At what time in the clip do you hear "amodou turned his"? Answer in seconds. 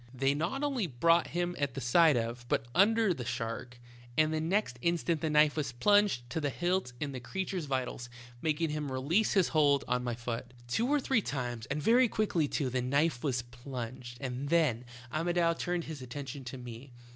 15.13-16.01